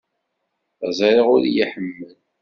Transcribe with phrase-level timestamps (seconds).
[0.97, 2.13] Ẓriɣ ur iyi-iḥemmel.